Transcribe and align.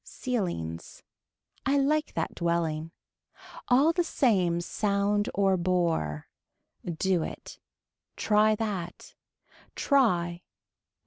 Ceilings. 0.03 1.03
I 1.63 1.77
like 1.77 2.15
that 2.15 2.33
dwelling. 2.33 2.89
All 3.67 3.93
the 3.93 4.03
same 4.03 4.59
sound 4.59 5.29
or 5.35 5.57
bore. 5.57 6.27
Do 6.83 7.21
it. 7.21 7.59
Try 8.15 8.55
that. 8.55 9.13
Try. 9.75 10.41